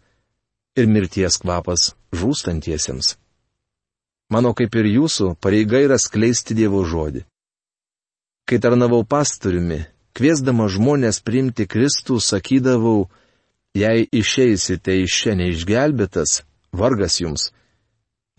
ir 0.79 0.89
mirties 0.89 1.41
kvapas 1.43 1.91
žūstantiesiems. 2.15 3.17
Mano 4.31 4.53
kaip 4.59 4.75
ir 4.75 4.89
jūsų 4.91 5.37
pareiga 5.41 5.79
yra 5.85 5.99
skleisti 6.03 6.57
Dievo 6.59 6.83
žodį. 6.85 7.23
Kai 8.47 8.59
tarnavau 8.63 9.05
pastoriumi, 9.07 9.85
kviesdama 10.15 10.67
žmonės 10.71 11.21
priimti 11.23 11.67
Kristų, 11.67 12.19
sakydavau, 12.23 13.07
Jei 13.77 14.07
išeisite 14.13 14.95
iš 15.03 15.15
čia 15.21 15.35
neišgelbėtas, 15.37 16.41
vargas 16.73 17.19
jums. 17.21 17.51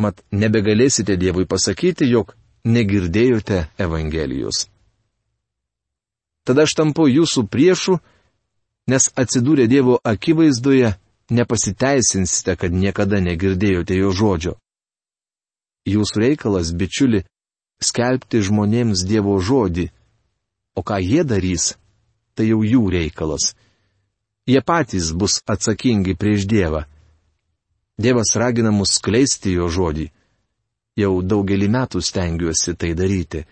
Mat 0.02 0.24
nebegalėsite 0.34 1.18
Dievui 1.18 1.46
pasakyti, 1.46 2.08
jog 2.10 2.34
negirdėjote 2.66 3.68
Evangelijos. 3.78 4.66
Tada 6.48 6.66
aš 6.66 6.74
tampu 6.80 7.06
jūsų 7.12 7.44
priešų, 7.54 8.00
nes 8.90 9.10
atsidūrę 9.14 9.68
Dievo 9.70 10.00
akivaizdoje 10.02 10.96
nepasiteisinsite, 11.30 12.56
kad 12.58 12.74
niekada 12.74 13.22
negirdėjote 13.22 13.98
jo 14.00 14.14
žodžio. 14.16 14.56
Jūsų 15.88 16.20
reikalas, 16.20 16.74
bičiuli, 16.76 17.24
skelbti 17.80 18.42
žmonėms 18.44 19.06
Dievo 19.08 19.38
žodį, 19.40 19.88
o 20.76 20.84
ką 20.84 21.00
jie 21.00 21.24
darys, 21.24 21.76
tai 22.36 22.50
jau 22.52 22.60
jų 22.66 22.84
reikalas. 22.92 23.54
Jie 24.48 24.62
patys 24.64 25.12
bus 25.16 25.40
atsakingi 25.48 26.16
prieš 26.20 26.48
Dievą. 26.48 26.86
Dievas 27.98 28.36
ragina 28.36 28.72
mus 28.72 28.98
skleisti 29.00 29.56
jo 29.56 29.68
žodį. 29.72 30.08
Jau 30.98 31.22
daugelį 31.22 31.70
metų 31.72 32.02
stengiuosi 32.02 32.76
tai 32.76 32.94
daryti. 32.98 33.46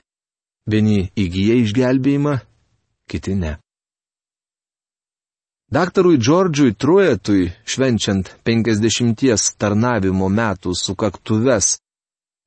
Vieni 0.65 1.09
įgyja 1.13 1.59
išgelbėjimą, 1.61 2.35
kiti 3.09 3.35
ne. 3.37 3.53
Daktarui 5.69 6.17
Džordžui 6.17 6.75
Truetui, 6.77 7.49
švenčiant 7.65 8.29
50 8.45 9.57
tarnavimo 9.57 10.29
metų 10.29 10.73
sukaktuves 10.77 11.75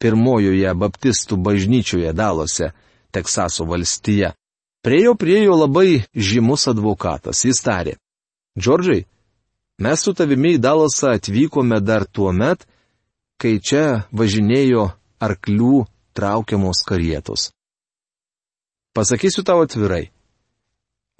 pirmojoje 0.02 0.74
baptistų 0.74 1.38
bažnyčioje 1.42 2.12
Dalose, 2.12 2.72
Teksaso 3.10 3.64
valstija, 3.64 4.34
priejo 4.84 5.14
prie 5.14 5.42
jo 5.44 5.56
labai 5.56 6.04
žymus 6.14 6.68
advokatas. 6.68 7.44
Jis 7.44 7.62
tarė, 7.64 7.94
Džordžai, 8.58 9.06
mes 9.80 10.02
su 10.02 10.14
tavimi 10.14 10.56
į 10.56 10.62
Dalasą 10.62 11.14
atvykome 11.16 11.80
dar 11.80 12.04
tuo 12.04 12.32
met, 12.32 12.66
kai 13.40 13.58
čia 13.62 14.04
važinėjo 14.12 14.90
arklių 15.22 15.86
traukiamos 16.18 16.82
karietos. 16.86 17.50
Pasakysiu 18.94 19.44
tau 19.46 19.62
atvirai. 19.62 20.10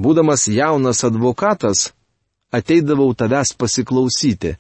Būdamas 0.03 0.49
jaunas 0.51 1.05
advokatas, 1.07 1.93
ateidavau 2.55 3.14
tavęs 3.14 3.55
pasiklausyti. 3.59 4.57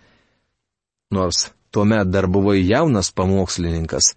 Nors 1.14 1.48
tuomet 1.70 2.10
dar 2.10 2.26
buvai 2.26 2.60
jaunas 2.64 3.12
pamokslininkas, 3.12 4.14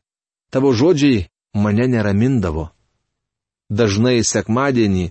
tavo 0.51 0.73
žodžiai 0.73 1.27
mane 1.53 1.87
neramindavo. 1.87 2.69
Dažnai 3.71 4.19
sekmadienį, 4.23 5.09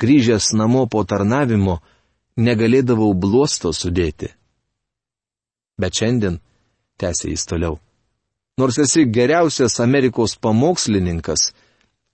grįžęs 0.00 0.52
namo 0.58 0.86
po 0.90 1.04
tarnavimo, 1.04 1.78
negalėdavau 2.36 3.12
bluosto 3.14 3.72
sudėti. 3.72 4.32
Bet 5.78 5.98
šiandien, 5.98 6.40
tęsė 6.98 7.30
jis 7.32 7.46
toliau, 7.46 7.78
nors 8.58 8.78
esi 8.82 9.06
geriausias 9.06 9.78
Amerikos 9.80 10.36
pamokslininkas, 10.36 11.52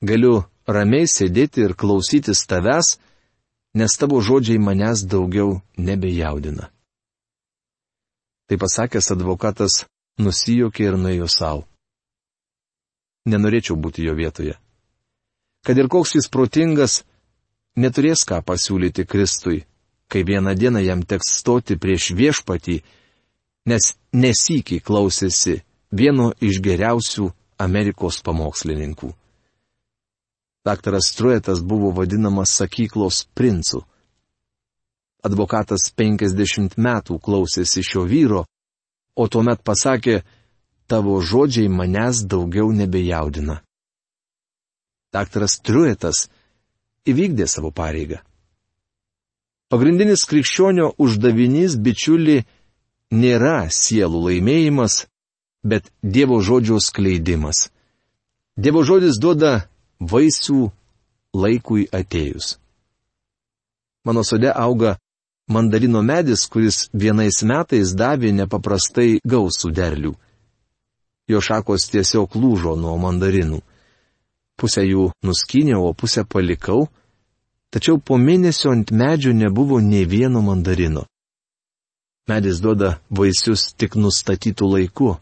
galiu 0.03 0.45
ramiai 0.67 1.09
sėdėti 1.09 1.65
ir 1.65 1.75
klausytis 1.75 2.45
tavęs, 2.49 2.97
nes 3.75 3.97
tavo 4.01 4.21
žodžiai 4.21 4.61
manęs 4.61 5.05
daugiau 5.09 5.61
nebejaudina. 5.77 6.69
Tai 8.49 8.57
pasakęs 8.57 9.13
advokatas 9.13 9.83
nusijokė 10.19 10.89
ir 10.89 10.97
nuėjo 10.97 11.29
savo. 11.29 11.67
Nenorėčiau 13.29 13.77
būti 13.77 14.07
jo 14.07 14.15
vietoje. 14.17 14.57
Kad 15.67 15.79
ir 15.79 15.89
koks 15.93 16.15
jis 16.17 16.31
protingas, 16.33 17.03
neturės 17.77 18.25
ką 18.25 18.41
pasiūlyti 18.47 19.05
Kristui, 19.05 19.67
kai 20.09 20.25
vieną 20.25 20.55
dieną 20.57 20.81
jam 20.81 21.05
teks 21.05 21.35
stoti 21.43 21.77
prieš 21.77 22.13
viešpatį, 22.17 22.81
nes 23.69 23.93
nesykiai 24.13 24.81
klausėsi 24.81 25.61
vieno 25.93 26.33
iš 26.41 26.63
geriausių 26.65 27.29
Amerikos 27.61 28.23
pamokslininkų. 28.25 29.13
Daktaras 30.65 31.13
Truetas 31.17 31.61
buvo 31.61 31.91
vadinamas 31.93 32.55
sakyklos 32.57 33.27
princu. 33.35 33.85
Advokatas 35.27 35.89
50 35.99 36.77
metų 36.79 37.19
klausėsi 37.19 37.83
šio 37.83 38.05
vyro, 38.07 38.45
o 39.19 39.25
tuomet 39.27 39.65
pasakė, 39.67 40.23
tavo 40.87 41.19
žodžiai 41.21 41.69
manęs 41.69 42.23
daugiau 42.31 42.71
nebejaudina. 42.73 43.59
Daktaras 45.13 45.59
Truetas 45.65 46.29
įvykdė 47.09 47.49
savo 47.51 47.73
pareigą. 47.75 48.21
Pagrindinis 49.69 50.23
krikščionio 50.29 50.95
uždavinys, 51.03 51.75
bičiuli, 51.77 52.45
nėra 53.13 53.67
sielų 53.73 54.23
laimėjimas, 54.29 55.09
bet 55.65 55.91
Dievo 56.01 56.39
žodžio 56.41 56.79
skleidimas. 56.81 57.69
Dievo 58.57 58.85
žodis 58.87 59.19
duoda 59.21 59.69
vaisių 60.01 60.71
laikui 61.35 61.89
atėjus. 61.93 62.57
Mano 64.07 64.25
sode 64.25 64.49
auga 64.55 64.97
mandarino 65.49 66.03
medis, 66.03 66.47
kuris 66.47 66.89
vienais 66.93 67.43
metais 67.43 67.95
davė 67.97 68.33
nepaprastai 68.37 69.19
gausų 69.25 69.73
derlių. 69.75 70.15
Jo 71.29 71.41
šakos 71.45 71.89
tiesiog 71.93 72.37
lūžo 72.37 72.77
nuo 72.77 72.97
mandarinų. 73.01 73.61
Pusę 74.59 74.85
jų 74.85 75.11
nuskynė, 75.23 75.77
o 75.77 75.93
pusę 75.95 76.25
palikau, 76.25 76.89
tačiau 77.71 78.01
po 78.01 78.17
mėnesio 78.19 78.73
ant 78.73 78.91
medžio 78.91 79.33
nebuvo 79.33 79.81
nei 79.81 80.07
vieno 80.09 80.43
mandarino. 80.43 81.05
Medis 82.29 82.61
duoda 82.61 82.99
vaisius 83.09 83.73
tik 83.73 83.97
nustatytų 83.97 84.73
laiku. 84.73 85.15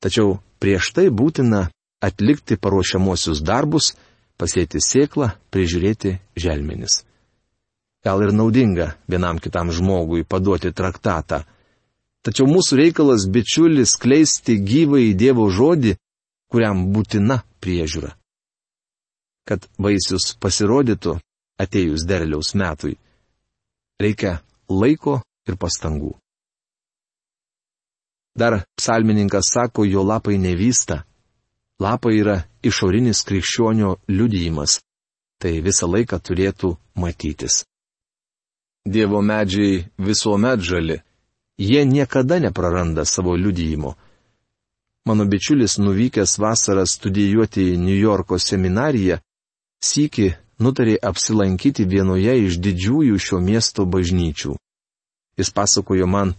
Tačiau 0.00 0.38
prieš 0.62 0.92
tai 0.96 1.08
būtina 1.10 1.66
atlikti 2.00 2.56
paruošiamosius 2.56 3.42
darbus, 3.42 3.92
pasėti 4.38 4.80
sėklą, 4.80 5.34
prižiūrėti 5.50 6.18
želmenis. 6.38 7.02
Gal 8.08 8.22
ir 8.24 8.30
naudinga 8.32 8.94
vienam 9.12 9.36
kitam 9.36 9.68
žmogui 9.68 10.24
paduoti 10.24 10.70
traktatą. 10.72 11.42
Tačiau 12.24 12.46
mūsų 12.48 12.78
reikalas 12.80 13.26
bičiulis 13.28 13.98
kleisti 14.00 14.56
gyvą 14.70 15.02
į 15.10 15.10
Dievo 15.20 15.44
žodį, 15.52 15.92
kuriam 16.48 16.86
būtina 16.94 17.42
priežiūra. 17.60 18.14
Kad 19.44 19.68
vaisius 19.76 20.30
pasirodytų, 20.40 21.18
atėjus 21.60 22.08
derliaus 22.08 22.54
metui. 22.56 22.96
Reikia 24.00 24.38
laiko 24.72 25.20
ir 25.44 25.60
pastangų. 25.60 26.16
Dar 28.40 28.62
psalmininkas 28.80 29.52
sako, 29.52 29.84
jo 29.84 30.00
lapai 30.00 30.40
nevysta. 30.40 31.02
Lapai 31.76 32.16
yra 32.24 32.40
išorinis 32.64 33.20
krikščionio 33.28 33.98
liudijimas. 34.08 34.80
Tai 35.38 35.58
visą 35.60 35.92
laiką 35.92 36.24
turėtų 36.24 36.78
matytis. 36.96 37.67
Dievo 38.88 39.20
medžiai 39.22 39.84
visuomet 39.98 40.60
žali. 40.64 40.96
Jie 41.58 41.84
niekada 41.84 42.38
nepraranda 42.40 43.04
savo 43.04 43.34
liudyjimo. 43.36 43.94
Mano 45.06 45.24
bičiulis 45.24 45.78
nuvykęs 45.78 46.38
vasarą 46.38 46.84
studijuoti 46.86 47.64
į 47.72 47.78
New 47.80 47.98
Yorko 47.98 48.38
seminariją, 48.38 49.18
sykį 49.84 50.28
nutarė 50.64 50.96
apsilankyti 51.10 51.86
vienoje 51.88 52.34
iš 52.46 52.58
didžiųjų 52.64 53.18
šio 53.26 53.40
miesto 53.40 53.86
bažnyčių. 53.86 54.56
Jis 55.38 55.50
pasakojo 55.54 56.06
man, 56.06 56.34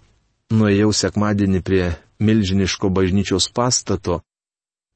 nuėjau 0.51 0.91
sekmadienį 1.01 1.61
prie 1.63 1.85
milžiniško 2.19 2.89
bažnyčios 2.89 3.49
pastato 3.53 4.19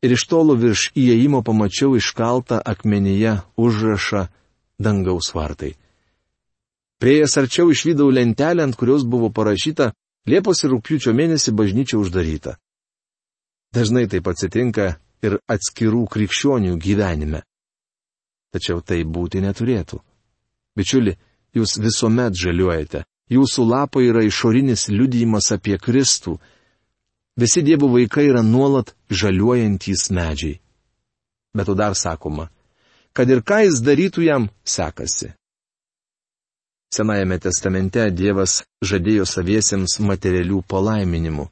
ir 0.03 0.11
iš 0.17 0.25
tolo 0.27 0.57
virš 0.59 0.89
įėjimo 0.99 1.43
pamačiau 1.47 1.95
iškaltą 1.99 2.59
akmenyje 2.73 3.37
užrašą 3.55 4.27
dangaus 4.79 5.31
vartai. 5.35 5.73
Priejas 7.03 7.35
arčiau 7.35 7.67
išvydau 7.67 8.07
lentelę, 8.15 8.63
ant 8.63 8.75
kurios 8.79 9.03
buvo 9.03 9.27
parašyta 9.27 9.91
Liepos 10.23 10.61
ir 10.63 10.71
rūpiučio 10.71 11.11
mėnesį 11.11 11.51
bažnyčia 11.51 11.97
uždaryta. 11.99 12.53
Dažnai 13.75 14.05
taip 14.07 14.29
atsitinka 14.31 14.85
ir 15.19 15.35
atskirų 15.51 16.05
krikščionių 16.13 16.77
gyvenime. 16.79 17.41
Tačiau 18.55 18.79
tai 18.79 19.01
būti 19.03 19.43
neturėtų. 19.43 19.99
Bičiuli, 20.79 21.17
jūs 21.51 21.75
visuomet 21.83 22.39
žaliuojate. 22.39 23.03
Jūsų 23.35 23.67
lapai 23.67 24.07
yra 24.07 24.23
išorinis 24.23 24.87
liudijimas 24.87 25.51
apie 25.51 25.75
Kristų. 25.75 26.37
Visi 27.35 27.67
Dievo 27.67 27.91
vaikai 27.91 28.29
yra 28.31 28.47
nuolat 28.47 28.95
žaliuojantys 29.11 30.07
medžiai. 30.15 30.61
Bet 31.51 31.67
to 31.67 31.75
dar 31.75 31.99
sakoma, 31.99 32.47
kad 33.11 33.27
ir 33.27 33.43
ką 33.43 33.65
jis 33.67 33.83
darytų 33.83 34.29
jam 34.31 34.51
sekasi. 34.63 35.33
Senajame 36.93 37.39
testamente 37.41 38.03
Dievas 38.13 38.59
žadėjo 38.85 39.25
saviesiems 39.25 39.97
materialių 40.03 40.59
palaiminimų. 40.69 41.47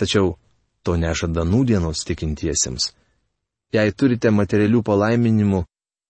Tačiau 0.00 0.36
to 0.82 0.96
nežada 0.96 1.44
nūdienos 1.44 2.06
tikintiesiems. 2.08 2.92
Jei 3.76 3.92
turite 3.92 4.32
materialių 4.32 4.80
palaiminimų, 4.88 5.62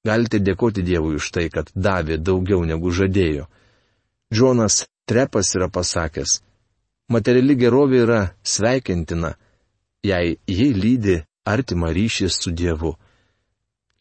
galite 0.06 0.38
dėkoti 0.38 0.84
Dievui 0.86 1.18
už 1.18 1.30
tai, 1.34 1.48
kad 1.50 1.70
davė 1.74 2.18
daugiau 2.18 2.62
negu 2.66 2.94
žadėjo. 2.94 3.48
Džonas 4.32 4.84
Trepas 5.06 5.50
yra 5.58 5.66
pasakęs, 5.68 6.38
materiali 7.10 7.56
gerovė 7.58 8.02
yra 8.04 8.20
sveikintina, 8.46 9.32
jei 10.06 10.36
jį 10.46 10.68
lydi 10.78 11.16
artima 11.44 11.90
ryšį 11.90 12.28
su 12.30 12.52
Dievu. 12.54 12.92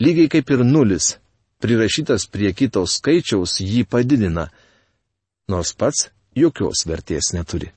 Lygiai 0.01 0.29
kaip 0.29 0.53
ir 0.53 0.61
nulis 0.65 1.15
prirašytas 1.61 2.27
prie 2.31 2.51
kito 2.57 2.83
skaičiaus 2.87 3.59
jį 3.61 3.85
padidina, 3.85 4.49
nors 5.47 5.73
pats 5.77 6.09
jokios 6.35 6.85
vertės 6.87 7.31
neturi. 7.35 7.71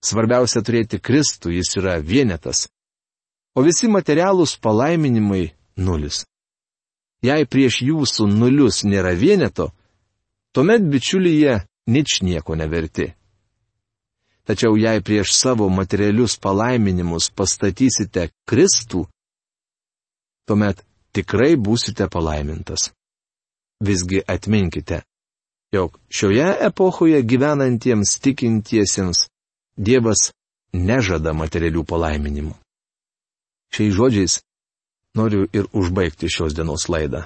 Svarbiausia 0.00 0.62
turėti 0.64 1.00
Kristų, 1.00 1.52
jis 1.58 1.76
yra 1.76 1.98
vienetas, 2.00 2.68
o 3.54 3.64
visi 3.66 3.88
materialūs 3.88 4.56
palaiminimai- 4.62 5.50
nulis. 5.86 6.24
Jei 7.22 7.44
prieš 7.44 7.82
jūsų 7.84 8.26
nulius 8.32 8.80
nėra 8.84 9.12
vieneto, 9.12 9.72
tuomet 10.52 10.80
bičiulyje 10.80 11.60
nič 11.86 12.22
nieko 12.22 12.56
neverti. 12.56 13.12
Tačiau 14.48 14.76
jei 14.76 15.02
prieš 15.04 15.34
savo 15.36 15.68
materialius 15.68 16.38
palaiminimus 16.40 17.28
pastatysite 17.30 18.30
Kristų, 18.48 19.04
tuomet 20.48 20.80
tikrai 21.12 21.56
būsite 21.56 22.08
palaimintas. 22.12 22.90
Visgi 23.80 24.20
atminkite, 24.28 25.02
jog 25.72 25.96
šioje 26.12 26.48
epochoje 26.66 27.22
gyvenantiems 27.22 28.18
tikintiesiems 28.20 29.26
Dievas 29.80 30.28
nežada 30.76 31.32
materialių 31.32 31.86
palaiminimų. 31.88 32.52
Šiais 33.72 33.94
žodžiais 33.96 34.34
noriu 35.16 35.46
ir 35.56 35.70
užbaigti 35.72 36.28
šios 36.28 36.54
dienos 36.54 36.88
laidą. 36.92 37.22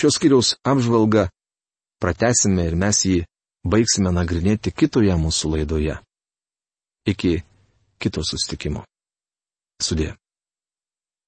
Šios 0.00 0.16
skiriaus 0.16 0.54
apžvalgą 0.64 1.26
pratesime 2.00 2.64
ir 2.70 2.78
mes 2.78 3.02
jį 3.04 3.18
baigsime 3.68 4.14
nagrinėti 4.16 4.72
kitoje 4.72 5.12
mūsų 5.20 5.52
laidoje. 5.56 5.98
Iki 7.04 7.42
kito 8.00 8.24
sustikimo. 8.24 8.86
Sudė. 9.82 10.14